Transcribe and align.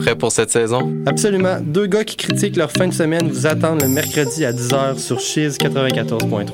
Prêt 0.00 0.16
pour 0.16 0.32
cette 0.32 0.50
saison? 0.50 0.94
Absolument. 1.04 1.58
Deux 1.60 1.86
gars 1.86 2.04
qui 2.04 2.16
critiquent 2.16 2.56
leur 2.56 2.72
fin 2.72 2.88
de 2.88 2.94
semaine 2.94 3.28
vous 3.28 3.46
attendent 3.46 3.82
le 3.82 3.88
mercredi 3.88 4.46
à 4.46 4.52
10h 4.52 4.98
sur 4.98 5.20
Chiz 5.20 5.58
94.3. 5.58 6.46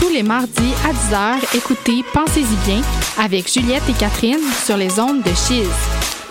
Tous 0.00 0.08
les 0.12 0.24
mardis 0.24 0.74
à 0.84 0.92
10h, 0.92 1.56
écoutez 1.56 2.04
Pensez-y 2.12 2.56
bien 2.66 2.82
avec 3.22 3.52
Juliette 3.52 3.84
et 3.88 3.92
Catherine 3.92 4.40
sur 4.64 4.76
les 4.76 4.98
ondes 4.98 5.22
de 5.22 5.30
Chiz. 5.30 5.68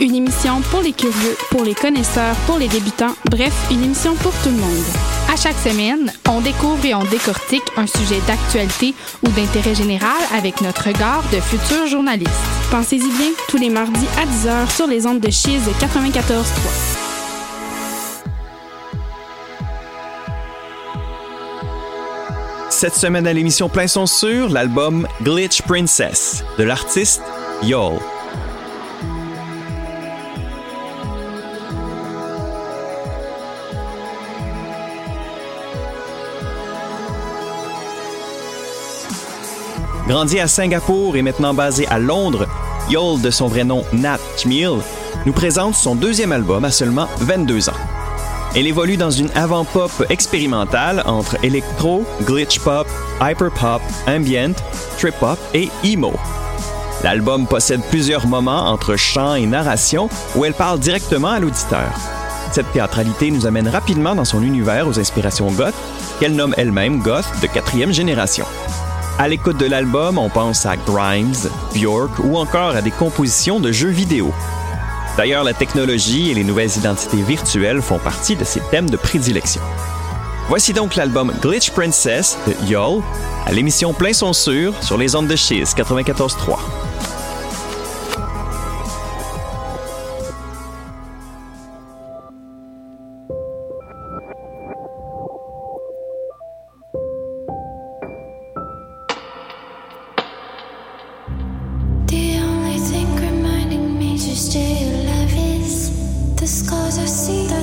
Une 0.01 0.15
émission 0.15 0.59
pour 0.69 0.81
les 0.81 0.91
curieux, 0.91 1.37
pour 1.49 1.63
les 1.63 1.75
connaisseurs, 1.75 2.35
pour 2.45 2.57
les 2.57 2.67
débutants, 2.67 3.15
bref, 3.31 3.53
une 3.71 3.85
émission 3.85 4.15
pour 4.15 4.33
tout 4.43 4.49
le 4.49 4.57
monde. 4.57 5.14
À 5.35 5.37
chaque 5.37 5.57
semaine, 5.57 6.13
on 6.29 6.39
découvre 6.39 6.85
et 6.85 6.95
on 6.95 7.03
décortique 7.03 7.65
un 7.75 7.87
sujet 7.87 8.21
d'actualité 8.25 8.95
ou 9.21 9.27
d'intérêt 9.31 9.75
général 9.75 10.15
avec 10.33 10.61
notre 10.61 10.85
regard 10.87 11.23
de 11.29 11.41
futurs 11.41 11.87
journalistes. 11.87 12.31
Pensez-y 12.71 13.11
bien, 13.17 13.31
tous 13.49 13.57
les 13.57 13.69
mardis 13.69 14.07
à 14.17 14.25
10h 14.25 14.73
sur 14.73 14.87
les 14.87 15.05
ondes 15.05 15.19
de 15.19 15.29
Chiz 15.29 15.59
94.3. 15.81 16.31
Cette 22.69 22.95
semaine 22.95 23.27
à 23.27 23.33
l'émission 23.33 23.67
Plein 23.67 23.87
son 23.87 24.05
sur 24.05 24.47
l'album 24.47 25.05
Glitch 25.21 25.63
Princess 25.63 26.45
de 26.57 26.63
l'artiste 26.63 27.21
Yol. 27.61 27.99
Grandi 40.07 40.39
à 40.39 40.47
Singapour 40.47 41.17
et 41.17 41.23
maintenant 41.23 41.55
basé 41.55 41.87
à 41.87 41.97
Londres, 41.97 42.47
Yol, 42.89 43.19
de 43.21 43.31
son 43.31 43.47
vrai 43.47 43.63
nom 43.63 43.83
Nat 43.91 44.19
Chmiel, 44.37 44.77
nous 45.25 45.33
présente 45.33 45.73
son 45.73 45.95
deuxième 45.95 46.31
album 46.31 46.63
à 46.63 46.69
seulement 46.69 47.07
22 47.21 47.69
ans. 47.69 47.79
Elle 48.55 48.67
évolue 48.67 48.97
dans 48.97 49.09
une 49.09 49.31
avant-pop 49.33 49.91
expérimentale 50.09 51.01
entre 51.07 51.43
électro, 51.43 52.05
glitch 52.23 52.59
pop, 52.59 52.87
hyper-pop, 53.19 53.81
ambient, 54.07 54.53
trip-hop 54.99 55.39
et 55.55 55.69
emo. 55.83 56.13
L'album 57.03 57.47
possède 57.47 57.81
plusieurs 57.89 58.27
moments 58.27 58.69
entre 58.69 58.95
chant 58.95 59.33
et 59.33 59.47
narration 59.47 60.07
où 60.35 60.45
elle 60.45 60.53
parle 60.53 60.79
directement 60.79 61.29
à 61.29 61.39
l'auditeur. 61.39 61.91
Cette 62.51 62.71
théâtralité 62.71 63.31
nous 63.31 63.47
amène 63.47 63.67
rapidement 63.67 64.13
dans 64.13 64.23
son 64.23 64.43
univers 64.43 64.87
aux 64.87 64.99
inspirations 64.99 65.51
goth, 65.51 65.73
qu'elle 66.19 66.35
nomme 66.35 66.53
elle-même 66.57 66.99
goth 66.99 67.25
de 67.41 67.47
quatrième 67.47 67.91
génération. 67.91 68.45
À 69.17 69.29
l'écoute 69.29 69.57
de 69.57 69.65
l'album, 69.65 70.17
on 70.17 70.29
pense 70.29 70.65
à 70.65 70.75
Grimes, 70.75 71.31
Bjork 71.73 72.19
ou 72.19 72.37
encore 72.37 72.75
à 72.75 72.81
des 72.81 72.91
compositions 72.91 73.61
de 73.61 73.71
jeux 73.71 73.89
vidéo. 73.89 74.33
D'ailleurs, 75.15 75.45
la 75.45 75.53
technologie 75.53 76.31
et 76.31 76.33
les 76.33 76.43
nouvelles 76.43 76.75
identités 76.75 77.21
virtuelles 77.21 77.81
font 77.81 77.97
partie 77.97 78.35
de 78.35 78.43
ses 78.43 78.59
thèmes 78.71 78.89
de 78.89 78.97
prédilection. 78.97 79.61
Voici 80.49 80.73
donc 80.73 80.95
l'album 80.95 81.33
Glitch 81.41 81.71
Princess 81.71 82.37
de 82.45 82.69
Yol 82.69 83.01
à 83.45 83.53
l'émission 83.53 83.93
Plein 83.93 84.11
son 84.11 84.33
sur 84.33 84.97
les 84.97 85.15
ondes 85.15 85.27
de 85.27 85.35
Chiz 85.37 85.73
94.3. 85.73 86.57
still 104.55 105.03
love 105.03 105.35
is 105.35 105.91
the 106.37 106.47
scars 106.47 106.97
I 106.97 107.05
see. 107.05 107.54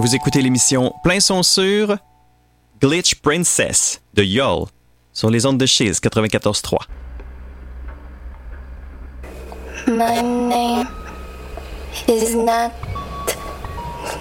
Vous 0.00 0.14
écoutez 0.14 0.40
l'émission 0.40 0.94
Plein 1.04 1.20
son 1.20 1.42
sur 1.42 1.94
Glitch 2.80 3.16
Princess 3.16 4.00
de 4.14 4.22
Yol 4.22 4.64
sur 5.12 5.28
les 5.28 5.44
ondes 5.44 5.58
de 5.58 5.66
Chiz 5.66 6.00
94.3. 6.00 6.78
My 9.88 10.22
name 10.22 10.88
is 12.08 12.34
not 12.34 12.72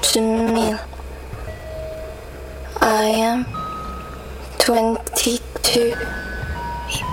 Jamil. 0.02 0.78
I 2.82 3.06
am 3.22 3.46
22 4.60 5.94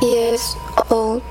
years 0.02 0.56
old. 0.90 1.22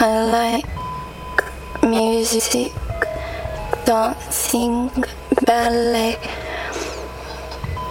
I 0.00 0.26
like 0.30 1.82
music, 1.82 2.72
dancing, 3.86 4.90
ballet, 5.46 6.18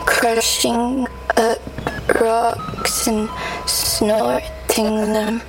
crushing 0.06 1.08
up 1.38 1.60
rocks 2.20 3.08
and 3.08 3.30
snorting 3.66 5.14
them, 5.14 5.42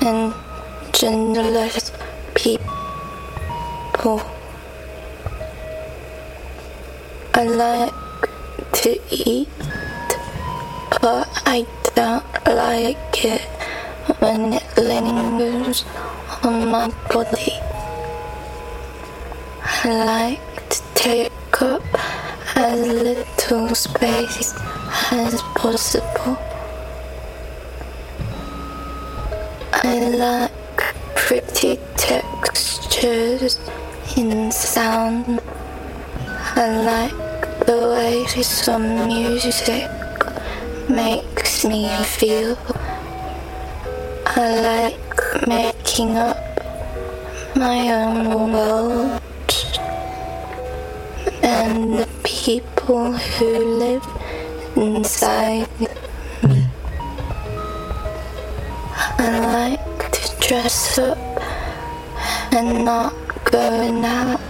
and 0.00 0.32
genderless 0.92 1.92
people. 2.34 4.22
I 7.34 7.44
like 7.44 7.92
to 8.72 8.98
eat, 9.10 9.48
but 11.02 11.28
I 11.44 11.66
don't 11.94 12.24
like 12.46 13.24
it 13.24 13.42
when 14.18 14.54
it 14.54 14.76
lingers 14.76 15.84
on 16.42 16.68
my 16.70 16.88
body. 17.12 17.52
I 19.84 20.04
like 20.06 20.51
take 21.02 21.62
up 21.62 21.82
as 22.54 22.78
little 22.78 23.74
space 23.74 24.54
as 25.10 25.42
possible. 25.56 26.38
I 29.72 29.98
like 30.14 30.94
pretty 31.16 31.80
textures 31.96 33.58
in 34.16 34.52
sound. 34.52 35.40
I 36.54 36.70
like 36.92 37.66
the 37.66 37.78
way 37.96 38.24
some 38.40 39.08
music 39.08 39.90
makes 40.88 41.64
me 41.64 41.88
feel. 42.04 42.56
I 44.36 44.46
like 44.70 45.48
making 45.48 46.16
up 46.16 46.36
my 47.56 47.90
own 47.90 48.52
world 48.52 49.21
people 52.82 53.12
who 53.12 53.78
live 53.78 54.06
inside 54.74 55.68
me. 55.78 55.86
I 59.18 59.38
like 59.54 60.10
to 60.10 60.40
dress 60.40 60.98
up 60.98 61.16
and 62.52 62.84
not 62.84 63.14
going 63.44 64.04
out. 64.04 64.40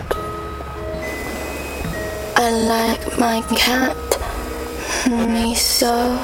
I 2.36 2.50
like 2.74 3.18
my 3.18 3.42
cat, 3.54 3.96
me 5.10 5.54
so. 5.54 6.18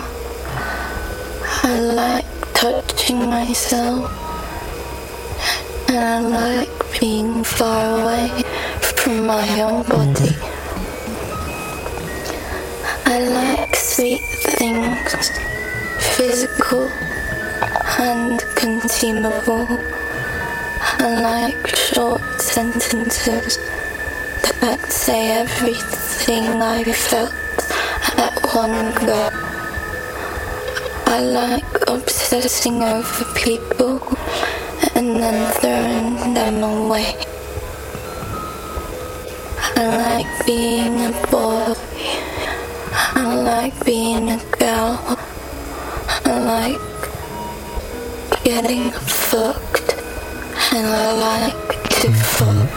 I 1.63 1.79
like 1.79 2.55
touching 2.55 3.19
myself. 3.19 4.11
And 5.91 5.99
I 5.99 6.21
like 6.21 7.01
being 7.01 7.45
far 7.45 8.01
away 8.01 8.43
from 8.81 9.27
my 9.27 9.61
own 9.61 9.83
body. 9.83 10.48
I 13.11 13.21
like 13.21 13.75
sweet 13.75 14.21
things, 14.21 15.31
physical 16.15 16.91
and 17.99 18.39
consumable. 18.55 19.67
I 21.01 21.19
like 21.23 21.67
short 21.75 22.21
sentences 22.39 23.57
that 24.61 24.93
say 24.93 25.41
everything 25.41 26.61
I 26.61 26.85
felt 26.85 27.33
at 28.19 28.37
one 28.55 28.93
go. 29.07 29.31
I 31.07 31.21
like 31.21 31.89
obsessing 31.89 32.83
over 32.83 33.25
people 33.35 34.03
and 34.95 35.17
then 35.17 35.51
throwing 35.55 36.35
them 36.35 36.63
away. 36.63 37.15
I 39.77 39.87
like 39.97 40.47
being 40.47 41.07
a 41.07 41.27
boy. 41.31 41.58
I 43.29 43.35
like 43.35 43.85
being 43.85 44.31
a 44.31 44.39
girl. 44.59 44.99
I 46.25 46.39
like 46.55 46.81
getting 48.43 48.91
fucked. 48.91 49.93
And 50.73 50.87
I 50.87 51.13
like 51.29 51.91
to 52.01 52.11
fuck. 52.11 52.71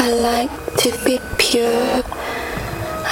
I 0.00 0.10
like 0.30 0.76
to 0.78 0.90
be 1.04 1.20
pure. 1.36 2.02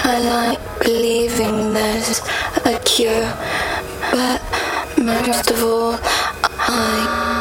I 0.04 0.18
like 0.36 0.60
believing 0.80 1.74
there's 1.74 2.22
a 2.64 2.78
cure. 2.86 3.30
But 4.10 4.40
most 4.96 5.50
of 5.50 5.62
all, 5.62 5.98
I. 6.02 7.31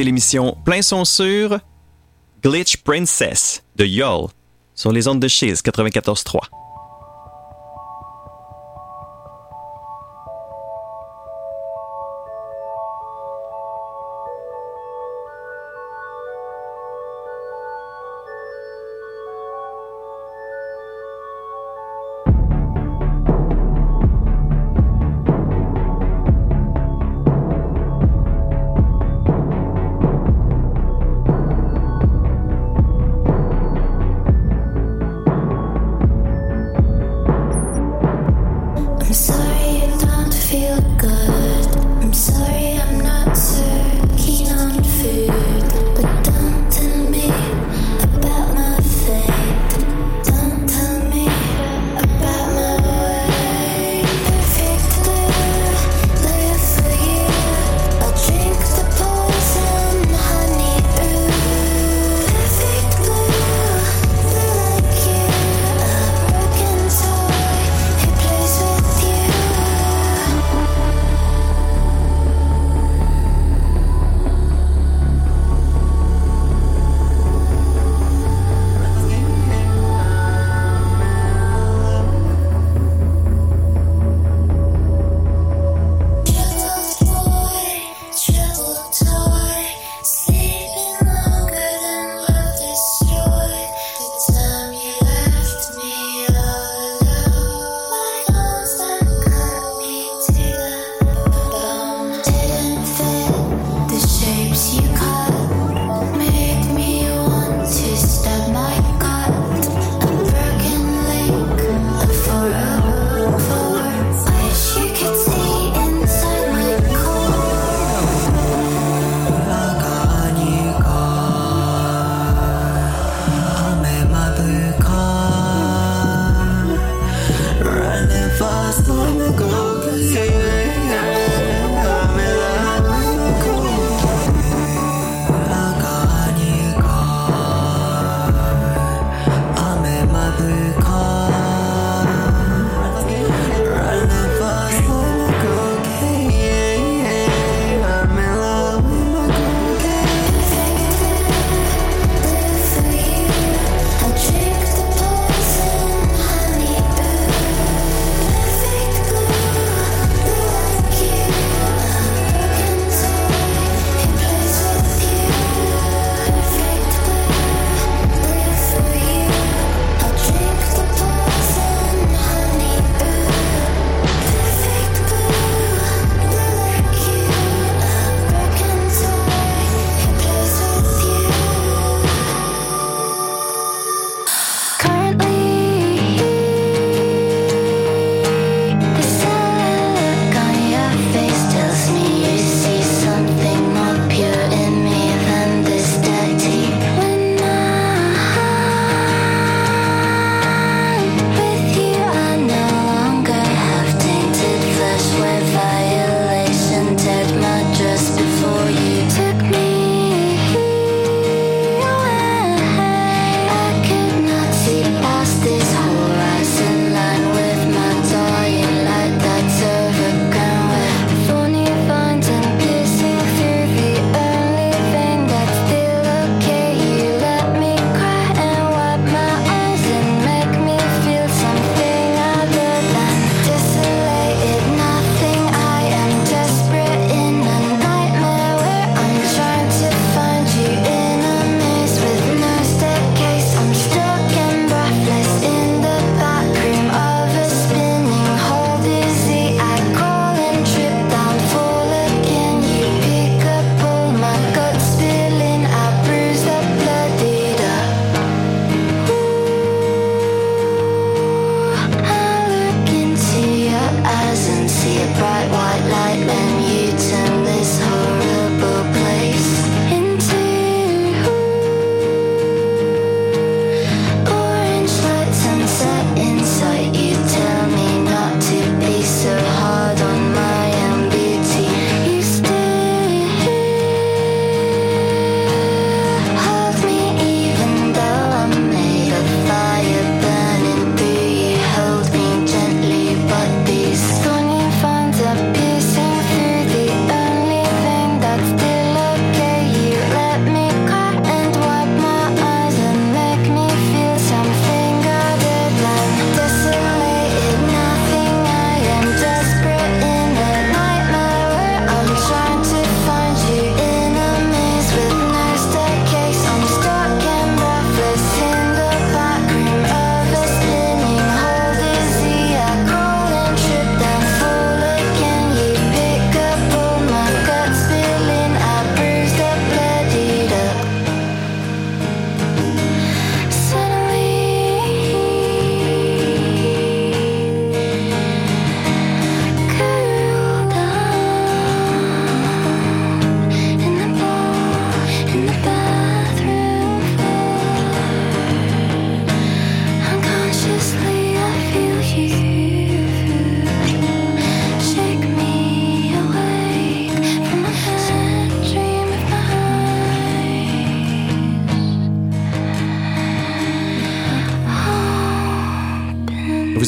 L'émission 0.00 0.56
Plein 0.64 0.80
son 0.80 1.04
sur 1.04 1.58
Glitch 2.42 2.78
Princess 2.78 3.62
de 3.76 3.84
Yol 3.84 4.28
sur 4.74 4.90
les 4.90 5.06
ondes 5.06 5.20
de 5.20 5.28
Chiz 5.28 5.60
94.3. 5.62 6.61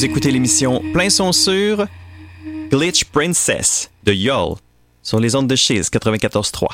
Écoutez 0.04 0.30
l'émission 0.30 0.82
Plein 0.92 1.08
son 1.08 1.32
sur 1.32 1.86
Glitch 2.70 3.04
Princess 3.06 3.90
de 4.02 4.12
Yol 4.12 4.56
sur 5.02 5.18
les 5.18 5.34
ondes 5.34 5.48
de 5.48 5.56
Chiz 5.56 5.88
94.3. 5.90 6.66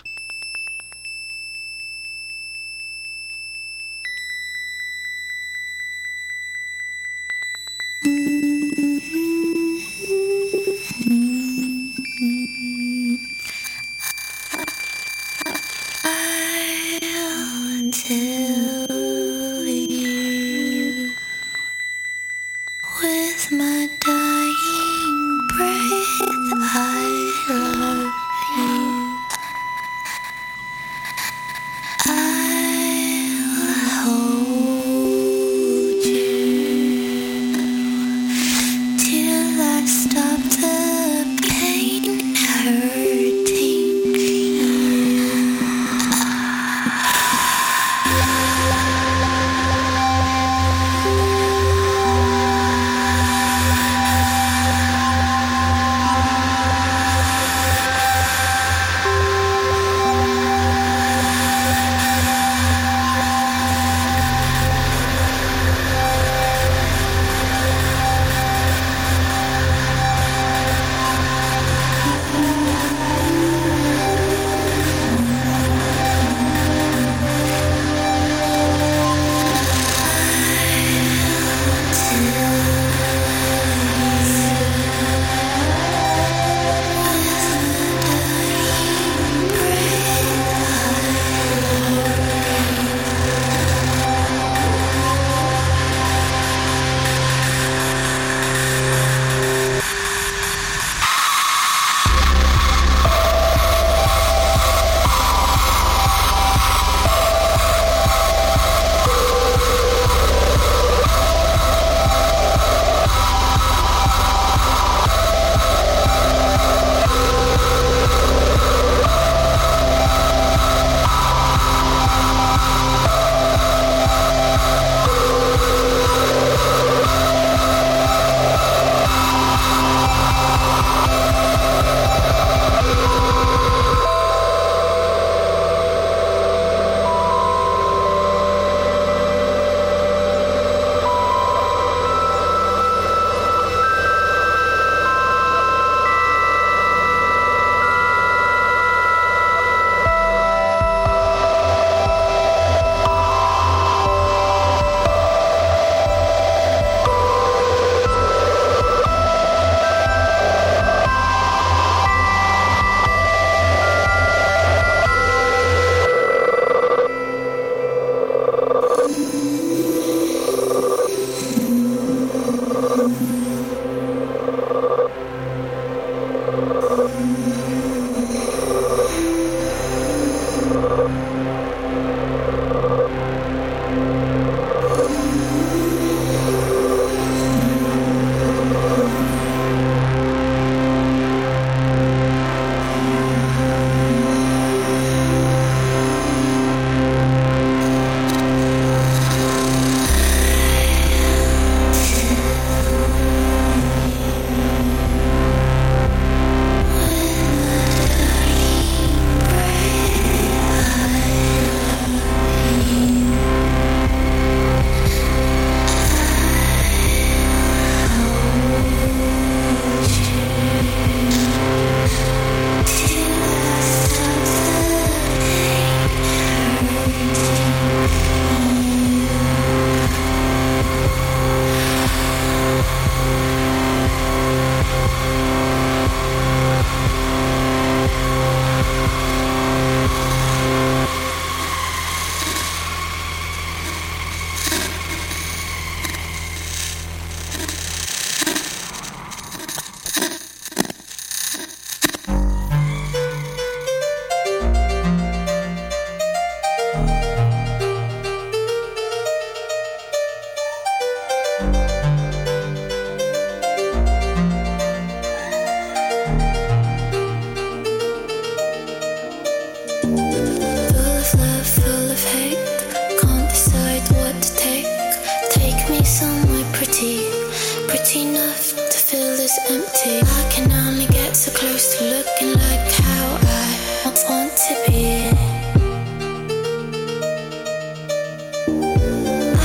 empty. 279.90 280.20
I 280.20 280.50
can 280.50 280.72
only 280.72 281.06
get 281.06 281.36
so 281.36 281.50
close 281.52 281.96
to 281.96 282.04
looking 282.04 282.52
like 282.54 282.92
how 282.92 283.38
I 283.42 284.12
want 284.28 284.56
to 284.56 284.74
be. 284.86 285.28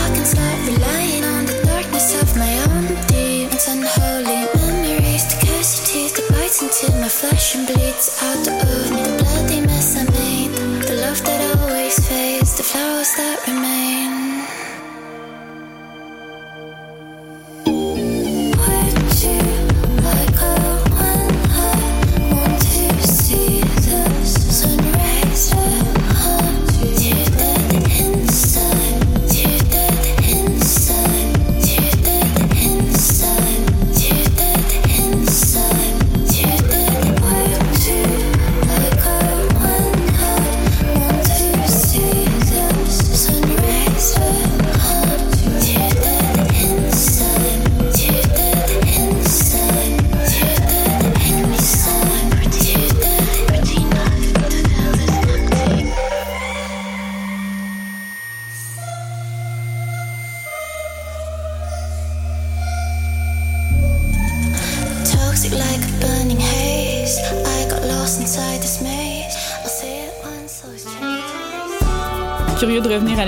I 0.04 0.08
can 0.16 0.26
start 0.26 0.60
relying 0.68 1.24
on 1.24 1.46
the 1.46 1.62
darkness 1.66 2.22
of 2.22 2.38
my 2.38 2.54
own 2.70 2.88
demons, 3.08 3.68
unholy 3.68 4.48
memories, 4.56 5.26
to 5.26 5.46
curse 5.46 5.72
your 5.78 5.86
teeth 5.88 6.16
to 6.16 6.34
bite 6.34 6.62
into 6.62 6.98
my 7.00 7.10
flesh 7.10 7.56
and 7.56 7.68
bleeds 7.68 8.18
out 8.22 8.46
the. 8.46 8.75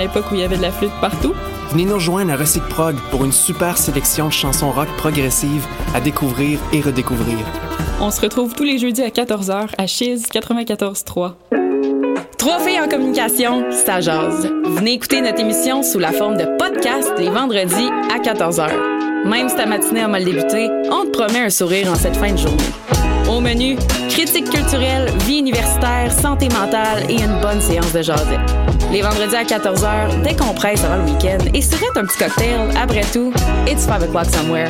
L'époque 0.08 0.30
où 0.32 0.34
il 0.34 0.40
y 0.40 0.44
avait 0.44 0.56
de 0.56 0.62
la 0.62 0.70
flûte 0.70 0.92
partout? 1.00 1.34
Venez 1.70 1.84
nous 1.84 1.94
rejoindre 1.94 2.32
à 2.32 2.36
Recyc 2.36 2.62
Prog 2.64 2.96
pour 3.10 3.24
une 3.24 3.32
super 3.32 3.76
sélection 3.76 4.28
de 4.28 4.32
chansons 4.32 4.70
rock 4.70 4.88
progressives 4.96 5.66
à 5.94 6.00
découvrir 6.00 6.58
et 6.72 6.80
redécouvrir. 6.80 7.38
On 8.00 8.10
se 8.10 8.20
retrouve 8.20 8.54
tous 8.54 8.64
les 8.64 8.78
jeudis 8.78 9.02
à 9.02 9.10
14h 9.10 9.68
à 9.76 9.86
Chiz 9.86 10.26
94.3. 10.32 11.32
Trois 12.38 12.58
filles 12.60 12.80
en 12.80 12.88
communication, 12.88 13.70
ça 13.70 14.00
jase. 14.00 14.50
Venez 14.64 14.92
écouter 14.94 15.20
notre 15.20 15.40
émission 15.40 15.82
sous 15.82 15.98
la 15.98 16.12
forme 16.12 16.38
de 16.38 16.44
podcast 16.56 17.12
les 17.18 17.28
vendredis 17.28 17.90
à 18.10 18.18
14h. 18.18 18.70
Même 19.26 19.48
si 19.48 19.56
ta 19.56 19.66
matinée 19.66 20.02
a 20.02 20.08
mal 20.08 20.24
débuté, 20.24 20.70
on 20.90 21.04
te 21.04 21.10
promet 21.10 21.40
un 21.40 21.50
sourire 21.50 21.90
en 21.90 21.96
cette 21.96 22.16
fin 22.16 22.32
de 22.32 22.38
journée. 22.38 22.62
Au 23.28 23.40
menu, 23.40 23.76
critique 24.08 24.48
culturelle, 24.48 25.12
vie 25.26 25.40
universitaire, 25.40 26.10
santé 26.12 26.48
mentale 26.48 27.10
et 27.10 27.20
une 27.20 27.40
bonne 27.42 27.60
séance 27.60 27.92
de 27.92 28.00
jasette. 28.00 28.77
Les 28.90 29.02
vendredis 29.02 29.36
à 29.36 29.44
14h, 29.44 30.22
décompresse 30.22 30.82
avant 30.82 30.96
le 30.96 31.12
week-end 31.12 31.38
et 31.52 31.60
surette 31.60 31.94
un 31.96 32.06
petit 32.06 32.16
cocktail. 32.16 32.58
Après 32.74 33.02
tout, 33.12 33.34
it's 33.66 33.82
5 33.82 34.02
o'clock 34.02 34.24
somewhere. 34.24 34.68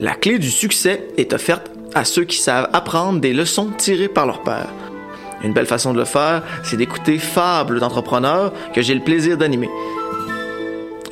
La 0.00 0.14
clé 0.14 0.40
du 0.40 0.50
succès 0.50 1.06
est 1.16 1.32
offerte 1.32 1.70
à 1.94 2.04
ceux 2.04 2.24
qui 2.24 2.38
savent 2.38 2.68
apprendre 2.72 3.20
des 3.20 3.32
leçons 3.32 3.70
tirées 3.76 4.08
par 4.08 4.26
leur 4.26 4.42
père. 4.42 4.68
Une 5.44 5.52
belle 5.52 5.66
façon 5.66 5.92
de 5.92 5.98
le 5.98 6.04
faire, 6.04 6.42
c'est 6.64 6.76
d'écouter 6.76 7.18
Fables 7.18 7.78
d'entrepreneurs 7.78 8.52
que 8.74 8.82
j'ai 8.82 8.94
le 8.94 9.02
plaisir 9.02 9.38
d'animer. 9.38 9.70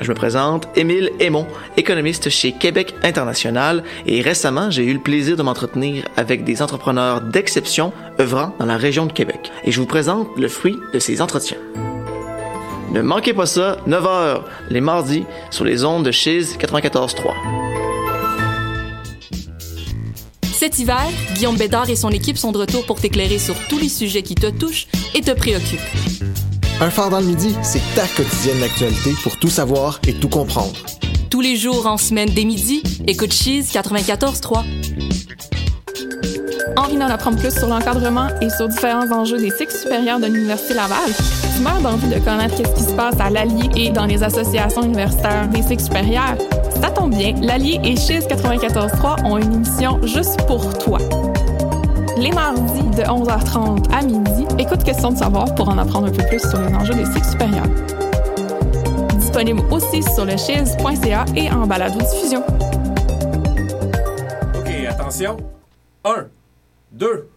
Je 0.00 0.10
me 0.10 0.14
présente 0.14 0.68
Émile 0.76 1.10
Aymon, 1.20 1.46
économiste 1.76 2.28
chez 2.28 2.52
Québec 2.52 2.94
International 3.02 3.82
et 4.06 4.20
récemment 4.20 4.70
j'ai 4.70 4.84
eu 4.84 4.92
le 4.92 5.00
plaisir 5.00 5.36
de 5.36 5.42
m'entretenir 5.42 6.04
avec 6.16 6.44
des 6.44 6.60
entrepreneurs 6.60 7.22
d'exception 7.22 7.92
œuvrant 8.20 8.54
dans 8.58 8.66
la 8.66 8.76
région 8.76 9.06
de 9.06 9.12
Québec. 9.12 9.50
Et 9.64 9.72
je 9.72 9.80
vous 9.80 9.86
présente 9.86 10.28
le 10.36 10.48
fruit 10.48 10.76
de 10.92 10.98
ces 10.98 11.22
entretiens. 11.22 11.58
Ne 12.92 13.02
manquez 13.02 13.32
pas 13.32 13.46
ça, 13.46 13.78
9h 13.88 14.42
les 14.70 14.80
mardis 14.80 15.24
sur 15.50 15.64
les 15.64 15.84
ondes 15.84 16.04
de 16.04 16.12
Chiz 16.12 16.56
94.3. 16.58 17.32
Cet 20.52 20.78
hiver, 20.78 21.06
Guillaume 21.34 21.56
Bédard 21.56 21.90
et 21.90 21.96
son 21.96 22.10
équipe 22.10 22.38
sont 22.38 22.52
de 22.52 22.58
retour 22.58 22.86
pour 22.86 23.00
t'éclairer 23.00 23.38
sur 23.38 23.54
tous 23.68 23.78
les 23.78 23.90
sujets 23.90 24.22
qui 24.22 24.34
te 24.34 24.50
touchent 24.50 24.86
et 25.14 25.20
te 25.20 25.32
préoccupent. 25.32 26.45
Un 26.78 26.90
phare 26.90 27.08
dans 27.08 27.20
le 27.20 27.26
midi, 27.26 27.56
c'est 27.62 27.80
ta 27.94 28.06
quotidienne 28.06 28.60
d'actualité 28.60 29.14
pour 29.22 29.38
tout 29.38 29.48
savoir 29.48 29.98
et 30.06 30.12
tout 30.12 30.28
comprendre. 30.28 30.74
Tous 31.30 31.40
les 31.40 31.56
jours 31.56 31.86
en 31.86 31.96
semaine 31.96 32.28
dès 32.28 32.44
midi, 32.44 32.82
écoute 33.06 33.32
Cheese 33.32 33.72
94.3. 33.72 34.62
Envie 36.76 36.98
d'en 36.98 37.06
apprendre 37.06 37.38
plus 37.38 37.56
sur 37.56 37.66
l'encadrement 37.66 38.28
et 38.42 38.50
sur 38.50 38.68
différents 38.68 39.10
enjeux 39.10 39.38
des 39.38 39.50
cycles 39.50 39.72
supérieurs 39.72 40.20
de 40.20 40.26
l'Université 40.26 40.74
Laval? 40.74 41.10
Tu 41.56 41.62
meurs 41.62 41.80
d'envie 41.80 42.08
de 42.08 42.18
connaître 42.18 42.58
ce 42.58 42.74
qui 42.74 42.82
se 42.82 42.92
passe 42.92 43.18
à 43.20 43.30
l'Allier 43.30 43.70
et 43.74 43.88
dans 43.88 44.04
les 44.04 44.22
associations 44.22 44.82
universitaires 44.82 45.48
des 45.48 45.62
cycles 45.62 45.82
supérieurs? 45.82 46.36
Ça 46.82 46.90
tombe 46.90 47.14
bien, 47.14 47.34
l'Allier 47.40 47.80
et 47.84 47.96
Chiz 47.96 48.26
94.3 48.28 49.24
ont 49.24 49.38
une 49.38 49.54
émission 49.54 49.98
juste 50.06 50.36
pour 50.46 50.76
toi. 50.76 50.98
Les 52.18 52.32
mardis 52.32 52.82
de 52.96 53.02
11h30 53.02 53.92
à 53.94 54.02
midi, 54.02 54.45
écoute 54.58 54.84
Question 54.84 55.12
de 55.12 55.18
savoir 55.18 55.54
pour 55.54 55.68
en 55.68 55.78
apprendre 55.78 56.08
un 56.08 56.12
peu 56.12 56.24
plus 56.24 56.40
sur 56.40 56.60
les 56.60 56.74
enjeux 56.74 56.94
des 56.94 57.04
cycles 57.06 57.28
supérieurs. 57.28 57.66
Disponible 59.18 59.62
aussi 59.70 60.02
sur 60.02 60.24
le 60.24 60.36
chiz.ca 60.36 61.24
et 61.34 61.50
en 61.50 61.66
balado-diffusion. 61.66 62.44
OK, 64.54 64.86
attention. 64.88 65.36
1, 66.04 66.26
2, 66.92 67.28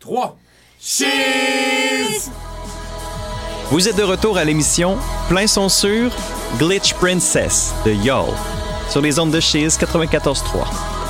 3. 0.00 0.36
Cheese! 0.80 2.30
Vous 3.70 3.88
êtes 3.88 3.96
de 3.96 4.02
retour 4.02 4.36
à 4.36 4.44
l'émission 4.44 4.96
Plein 5.28 5.46
son 5.46 5.68
sur 5.68 6.10
Glitch 6.58 6.94
Princess 6.94 7.72
de 7.86 7.92
Y'all 7.92 8.34
sur 8.92 9.00
les 9.00 9.18
ondes 9.18 9.30
de 9.30 9.40
Chiz 9.40 9.78
94.3. 9.78 11.01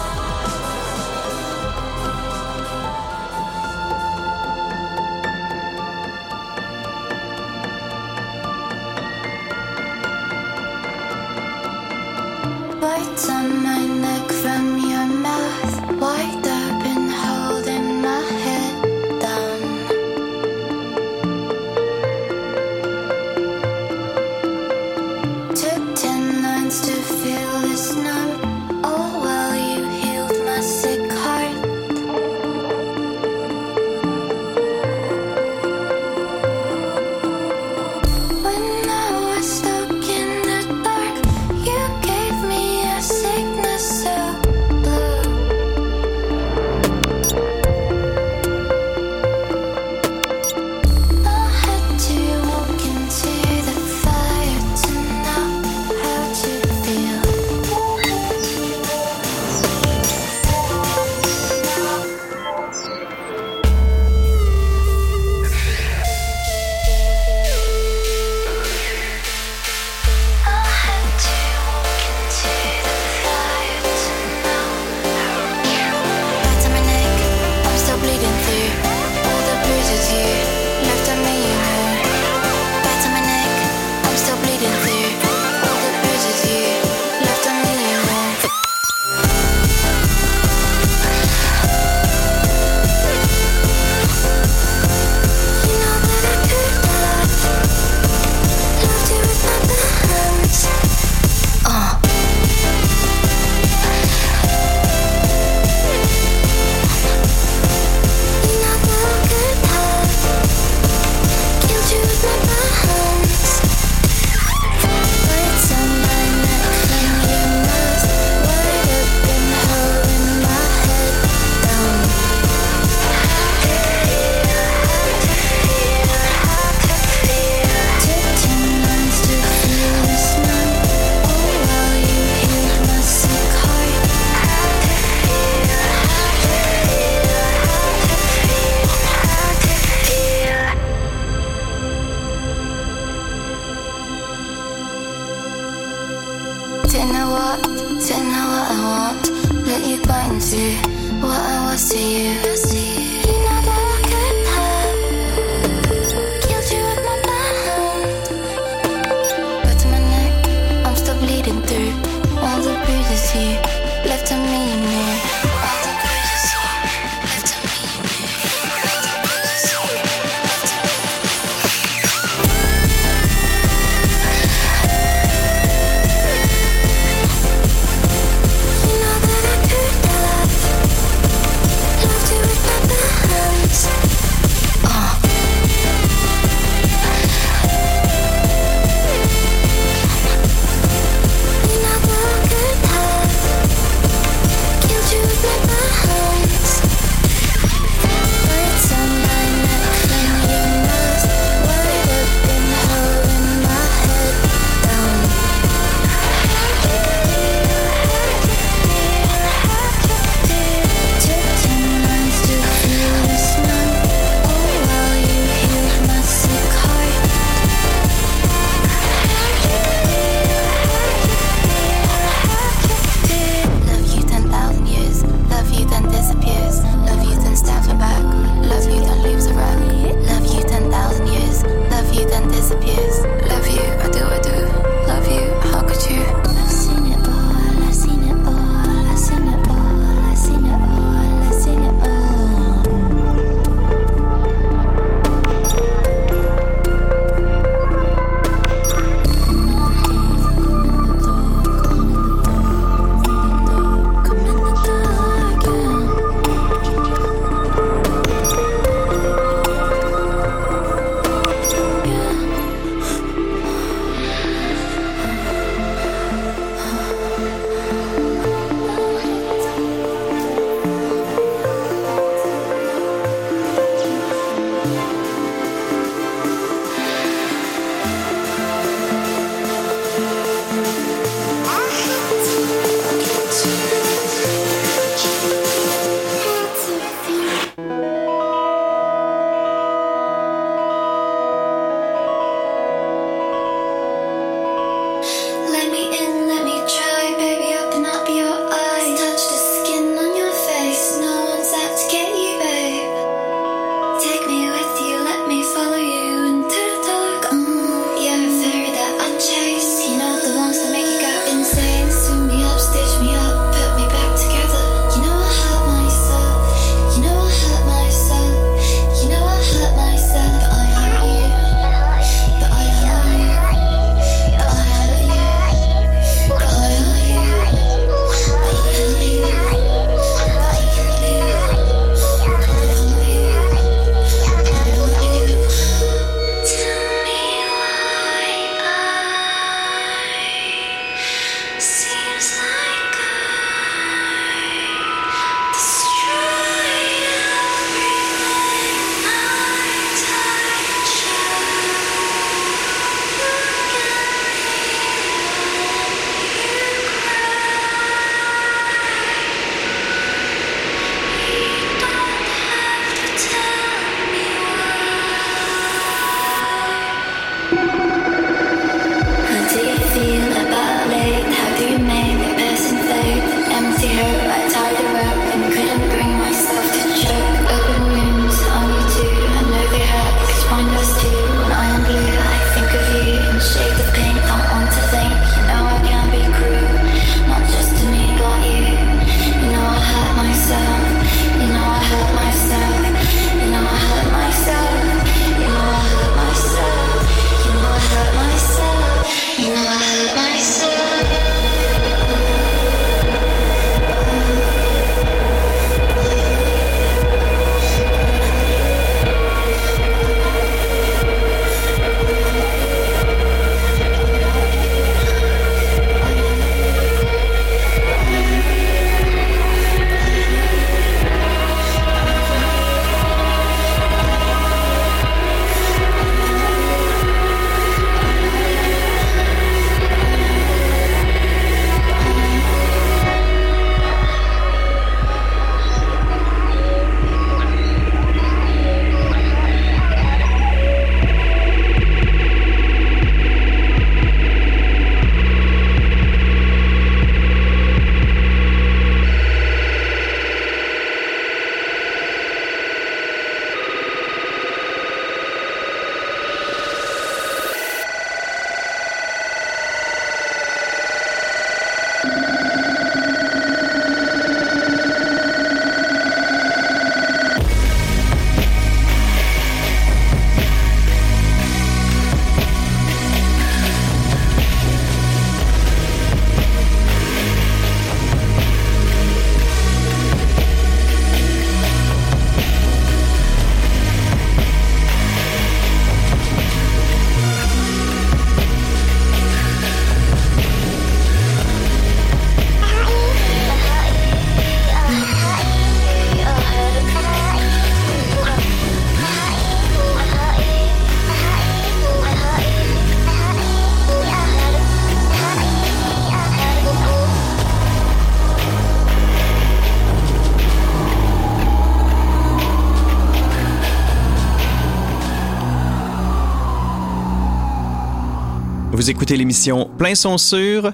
écouté 519.23 519.37
l'émission 519.37 519.89
Plein 519.99 520.17
son 520.17 520.37
sur 520.37 520.93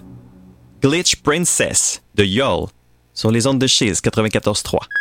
Glitch 0.83 1.17
Princess 1.17 2.03
de 2.15 2.25
Yol 2.25 2.67
sur 3.15 3.31
les 3.31 3.47
ondes 3.47 3.59
de 3.59 3.67
Chiz 3.67 4.03
94.3. 4.03 4.98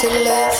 to 0.00 0.08
live. 0.08 0.54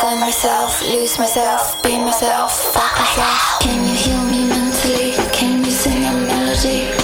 Find 0.00 0.20
myself, 0.20 0.80
lose 0.80 1.18
myself, 1.18 1.82
be 1.82 1.98
myself, 1.98 2.72
fuck 2.72 2.98
myself. 2.98 3.60
Can 3.60 3.84
you 3.84 3.94
heal 3.94 4.24
me 4.24 4.48
mentally? 4.48 5.12
Can 5.34 5.62
you 5.62 5.70
sing 5.70 6.02
a 6.02 6.12
melody? 6.12 7.03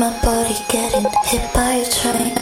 my 0.00 0.10
body 0.22 0.56
getting 0.68 1.06
hit 1.24 1.54
by 1.54 1.74
a 1.74 1.86
train. 1.86 2.34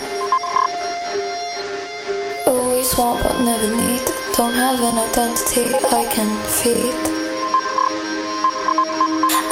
Always 2.46 2.96
want 2.96 3.22
but 3.22 3.40
never 3.42 3.68
need. 3.76 4.02
Don't 4.36 4.54
have 4.54 4.80
an 4.80 4.96
identity 4.96 5.74
I 5.92 6.04
can 6.10 6.30
feed. 6.48 6.96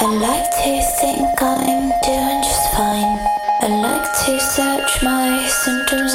I 0.01 0.07
like 0.17 0.49
to 0.63 0.81
think 1.01 1.43
I'm 1.43 1.93
doing 2.03 2.43
just 2.43 2.73
fine. 2.73 3.19
I 3.61 3.69
like 3.69 4.09
to 4.25 4.41
search 4.41 5.03
my 5.03 5.47
symptoms 5.49 6.15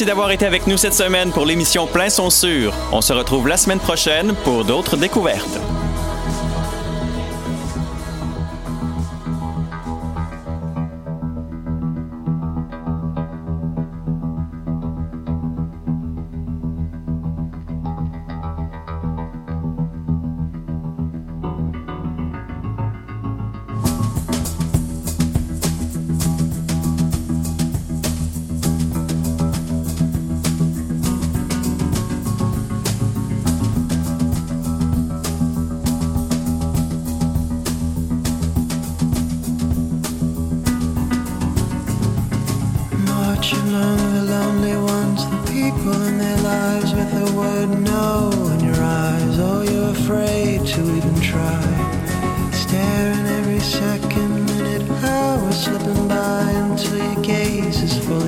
Merci 0.00 0.08
d'avoir 0.08 0.30
été 0.30 0.46
avec 0.46 0.66
nous 0.66 0.78
cette 0.78 0.94
semaine 0.94 1.30
pour 1.30 1.44
l'émission 1.44 1.86
Plein 1.86 2.08
son 2.08 2.30
sûr. 2.30 2.72
On 2.90 3.02
se 3.02 3.12
retrouve 3.12 3.48
la 3.48 3.58
semaine 3.58 3.80
prochaine 3.80 4.34
pour 4.44 4.64
d'autres 4.64 4.96
découvertes. 4.96 5.60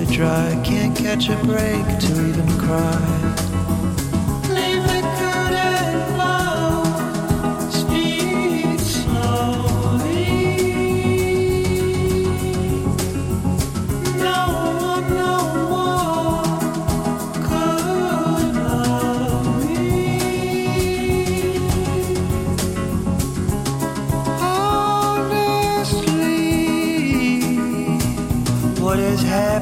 Dry. 0.06 0.60
Can't 0.64 0.96
catch 0.96 1.28
a 1.28 1.36
break 1.44 1.84
to 2.00 2.28
even 2.28 2.48
cry. 2.58 3.81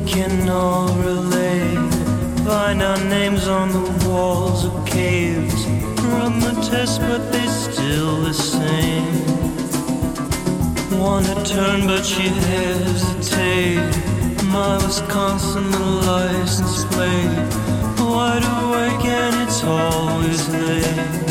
we 0.00 0.10
can 0.10 0.48
all 0.48 0.88
relate? 0.98 1.94
Find 2.44 2.82
our 2.82 3.02
names 3.04 3.48
on 3.48 3.70
the 3.70 4.08
walls 4.08 4.64
of 4.64 4.86
caves. 4.86 5.66
Run 5.66 6.40
the 6.40 6.54
test, 6.70 7.00
but 7.00 7.32
they're 7.32 7.48
still 7.48 8.20
the 8.22 8.34
same. 8.34 9.24
Wanna 10.98 11.42
turn, 11.44 11.86
but 11.86 12.04
she 12.04 12.28
hesitates. 12.28 13.98
My 14.44 14.76
Wisconsin 14.84 15.70
license 16.06 16.84
plate. 16.86 17.46
Wide 17.98 18.44
awake, 18.62 19.04
and 19.04 19.48
it's 19.48 19.62
always 19.64 20.48
late. 20.48 21.29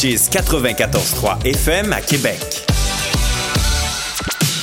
Chiz 0.00 0.30
94.3 0.30 1.44
FM 1.44 1.92
à 1.92 2.00
Québec. 2.00 2.38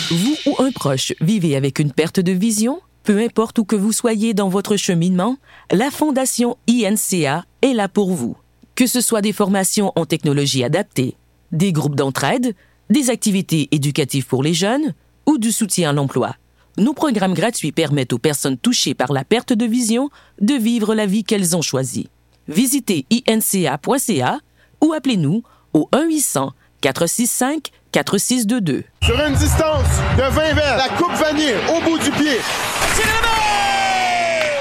Vous 0.09 0.37
ou 0.45 0.63
un 0.63 0.71
proche 0.71 1.11
vivez 1.19 1.57
avec 1.57 1.79
une 1.79 1.91
perte 1.91 2.21
de 2.21 2.31
vision? 2.31 2.79
Peu 3.03 3.19
importe 3.19 3.59
où 3.59 3.65
que 3.65 3.75
vous 3.75 3.91
soyez 3.91 4.33
dans 4.33 4.47
votre 4.47 4.77
cheminement, 4.77 5.35
la 5.73 5.91
Fondation 5.91 6.55
INCA 6.69 7.43
est 7.61 7.73
là 7.73 7.89
pour 7.89 8.13
vous. 8.13 8.37
Que 8.75 8.87
ce 8.87 9.01
soit 9.01 9.19
des 9.19 9.33
formations 9.33 9.91
en 9.97 10.05
technologie 10.05 10.63
adaptée, 10.63 11.17
des 11.51 11.73
groupes 11.73 11.97
d'entraide, 11.97 12.55
des 12.89 13.09
activités 13.09 13.67
éducatives 13.73 14.27
pour 14.27 14.41
les 14.41 14.53
jeunes 14.53 14.93
ou 15.25 15.37
du 15.37 15.51
soutien 15.51 15.89
à 15.89 15.93
l'emploi. 15.93 16.37
Nos 16.77 16.93
programmes 16.93 17.33
gratuits 17.33 17.73
permettent 17.73 18.13
aux 18.13 18.19
personnes 18.19 18.57
touchées 18.57 18.93
par 18.93 19.11
la 19.11 19.25
perte 19.25 19.51
de 19.51 19.65
vision 19.65 20.09
de 20.39 20.53
vivre 20.53 20.95
la 20.95 21.05
vie 21.05 21.25
qu'elles 21.25 21.57
ont 21.57 21.61
choisie. 21.61 22.07
Visitez 22.47 23.05
inca.ca 23.27 24.39
ou 24.81 24.93
appelez-nous 24.93 25.43
au 25.73 25.89
1-800-465 25.93 27.71
4622. 27.91 28.83
Sur 29.03 29.19
une 29.25 29.35
distance 29.35 29.87
de 30.17 30.23
20 30.23 30.53
verres, 30.53 30.77
la 30.77 30.89
coupe 30.97 31.13
vanille 31.13 31.55
au 31.69 31.81
bout 31.81 31.97
du 31.97 32.11
pied. 32.11 32.39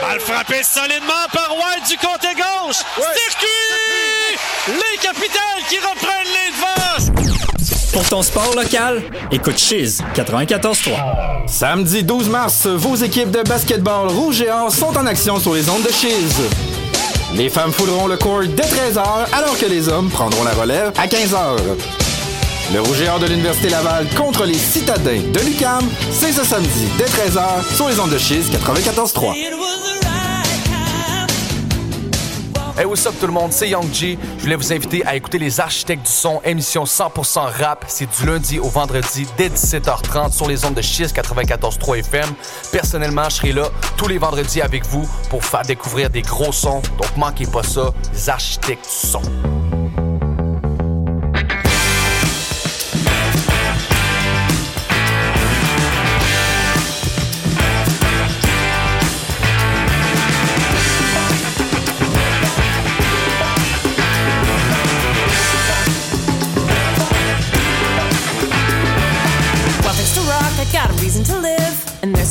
Balle 0.01 0.21
frappée 0.21 0.63
solidement 0.63 1.27
par 1.33 1.51
White 1.51 1.89
du 1.89 1.97
côté 1.97 2.29
gauche. 2.37 2.77
Circuit! 2.97 4.39
Les 4.69 4.99
capitales 4.99 5.63
qui 5.69 5.79
reprennent 5.79 6.33
les 6.33 6.51
devants. 6.53 7.91
Pour 7.93 8.09
ton 8.09 8.23
sport 8.23 8.55
local, 8.55 9.03
écoute 9.31 9.59
Chiz 9.59 10.03
94.3. 10.15 11.49
Samedi 11.49 12.03
12 12.03 12.29
mars, 12.29 12.67
vos 12.67 12.97
équipes 12.97 13.31
de 13.31 13.43
basketball 13.43 14.09
rouge 14.09 14.43
et 14.43 14.51
or 14.51 14.71
sont 14.71 14.97
en 14.97 15.07
action 15.07 15.39
sur 15.41 15.55
les 15.55 15.69
ondes 15.69 15.83
de 15.83 15.93
Chiz. 15.93 16.84
Les 17.33 17.49
femmes 17.49 17.73
fouleront 17.73 18.07
le 18.07 18.17
court 18.17 18.43
dès 18.47 18.63
13h, 18.63 19.03
alors 19.33 19.59
que 19.59 19.67
les 19.67 19.89
hommes 19.89 20.09
prendront 20.11 20.45
la 20.45 20.53
relève 20.53 20.93
à 20.97 21.07
15h. 21.07 21.57
Le 22.73 22.81
rouge 22.81 23.01
et 23.03 23.09
or 23.09 23.19
de 23.19 23.27
l'Université 23.27 23.69
Laval 23.69 24.07
contre 24.17 24.45
les 24.45 24.55
citadins 24.55 25.21
de 25.33 25.41
l'UQAM, 25.41 25.83
c'est 26.11 26.33
ce 26.33 26.45
samedi 26.45 26.87
dès 26.97 27.05
13h 27.05 27.75
sur 27.75 27.89
les 27.89 27.99
ondes 27.99 28.11
de 28.11 28.19
Chiz 28.19 28.51
94.3. 28.51 29.94
Hey, 32.77 32.87
what's 32.87 33.07
up 33.07 33.15
tout 33.21 33.29
le 33.29 33.33
monde, 33.33 33.53
c'est 33.53 33.69
Young 33.69 33.87
G. 33.93 34.19
Je 34.37 34.43
voulais 34.43 34.57
vous 34.57 34.73
inviter 34.73 35.07
à 35.07 35.15
écouter 35.15 35.39
Les 35.39 35.61
Architectes 35.61 36.07
du 36.07 36.11
Son, 36.11 36.41
émission 36.45 36.83
100% 36.83 37.39
rap. 37.63 37.85
C'est 37.87 38.11
du 38.19 38.27
lundi 38.27 38.59
au 38.59 38.69
vendredi 38.69 39.29
dès 39.37 39.49
17h30 39.49 40.33
sur 40.33 40.49
les 40.49 40.65
ondes 40.65 40.75
de 40.75 40.83
Chiz 40.83 41.13
94.3 41.13 42.01
FM. 42.01 42.35
Personnellement, 42.73 43.29
je 43.31 43.37
serai 43.37 43.53
là 43.53 43.69
tous 43.97 44.09
les 44.09 44.19
vendredis 44.19 44.61
avec 44.61 44.85
vous 44.87 45.09
pour 45.31 45.45
faire 45.45 45.63
découvrir 45.63 46.11
des 46.11 46.23
gros 46.23 46.51
sons. 46.51 46.83
Donc 46.99 47.17
manquez 47.17 47.47
pas 47.47 47.63
ça, 47.63 47.95
Les 48.13 48.29
Architectes 48.29 48.83
du 48.83 49.09
Son. 49.09 49.23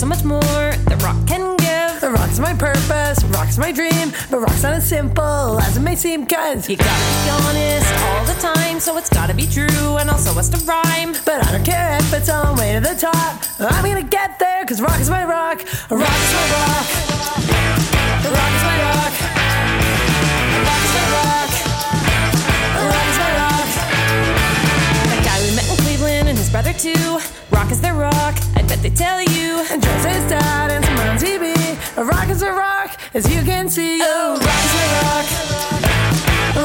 So 0.03 0.09
much 0.09 0.25
more 0.25 0.41
that 0.41 1.01
rock 1.01 1.15
can 1.25 1.55
give. 1.63 2.01
The 2.01 2.11
rock's 2.11 2.37
my 2.37 2.53
purpose, 2.53 3.23
rock's 3.31 3.57
my 3.57 3.71
dream, 3.71 4.11
but 4.29 4.41
rock's 4.41 4.61
not 4.61 4.73
as 4.73 4.85
simple 4.85 5.57
as 5.61 5.77
it 5.77 5.79
may 5.79 5.95
seem, 5.95 6.25
cause 6.25 6.67
You 6.67 6.75
gotta 6.75 7.07
be 7.23 7.29
honest 7.31 7.87
all 8.03 8.25
the 8.25 8.35
time, 8.35 8.81
so 8.81 8.97
it's 8.97 9.07
gotta 9.07 9.33
be 9.33 9.47
true 9.47 9.95
and 9.99 10.09
also 10.09 10.33
has 10.33 10.49
to 10.49 10.59
rhyme. 10.67 11.15
But 11.23 11.47
I 11.47 11.53
don't 11.53 11.63
care 11.63 11.95
if 12.03 12.11
it's 12.11 12.27
on 12.27 12.53
the 12.53 12.61
way 12.61 12.73
to 12.73 12.81
the 12.81 12.99
top. 12.99 13.47
I'm 13.61 13.85
gonna 13.85 14.03
get 14.03 14.39
there, 14.39 14.65
cause 14.65 14.81
rock 14.81 14.99
is 14.99 15.09
my 15.09 15.23
rock. 15.23 15.63
Rock 15.87 16.19
is 16.25 16.33
my 16.35 16.45
rock. 16.51 16.87
Rock 18.27 18.53
is 18.59 18.63
my 18.67 18.77
rock. 18.83 19.13
Rock 20.67 20.83
is 20.83 20.93
my 20.99 21.05
rock. 21.15 21.51
Rock 22.91 23.07
is 23.07 23.19
my 23.23 23.31
rock. 23.39 23.69
A 25.15 25.19
guy 25.23 25.37
we 25.47 25.55
met 25.55 25.67
in 25.71 25.77
Cleveland 25.85 26.27
and 26.27 26.37
his 26.37 26.49
brother 26.49 26.73
too. 26.73 27.32
Rock 27.51 27.71
is 27.71 27.81
their 27.81 27.93
rock, 27.95 28.35
I 28.55 28.61
bet 28.67 28.81
they 28.81 28.89
tell 28.89 29.21
you. 29.21 29.65
And 29.71 29.81
Joe 29.81 29.97
says 29.99 30.29
dad 30.29 30.71
and 30.71 30.83
some 30.85 30.97
on 30.99 31.17
TV. 31.17 31.53
A 31.97 32.03
rock 32.03 32.29
is 32.29 32.41
a 32.41 32.51
rock, 32.51 32.99
as 33.13 33.27
you 33.33 33.41
can 33.43 33.69
see. 33.69 33.99
Oh, 34.01 34.37
rock 34.39 34.63
is 34.67 34.73
my 34.79 34.87
rock. 35.01 35.25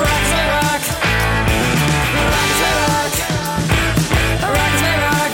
Rock 0.05 0.22
is 0.24 0.33
my 0.37 0.45
rock. 0.57 0.83
Rock 2.35 2.51
is 2.53 2.61
my 2.64 2.74
rock. 2.87 3.12
Rock 4.57 4.72
is 4.74 4.83
my 4.83 4.97
rock. 5.07 5.33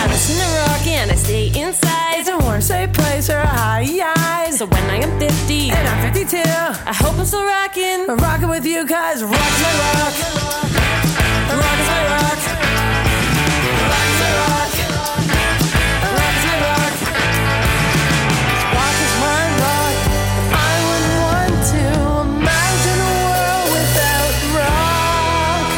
I 0.00 0.06
listen 0.10 0.36
to 0.36 0.48
rock 0.62 0.86
and 0.86 1.10
I 1.10 1.14
stay 1.14 1.46
inside. 1.48 2.18
It's 2.18 2.28
a 2.28 2.38
warm, 2.38 2.60
safe 2.60 2.92
place 2.92 3.26
for 3.28 3.36
a 3.36 3.46
high 3.46 3.86
eyes. 4.16 4.58
So 4.58 4.66
when 4.66 4.84
I 4.90 4.96
am 4.96 5.18
50 5.18 5.70
and 5.70 5.88
I'm 5.88 6.12
52, 6.12 6.38
I 6.38 6.92
hope 6.92 7.18
I'm 7.18 7.24
still 7.24 7.44
rocking. 7.44 8.06
Rocking 8.06 8.48
with 8.48 8.66
you, 8.66 8.86
cause 8.86 9.22
rock 9.22 9.32
is 9.34 9.62
my 9.62 9.72
rock. 9.78 10.42
Yeah. 14.32 14.81